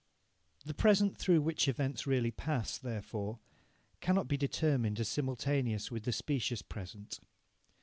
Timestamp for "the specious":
6.05-6.63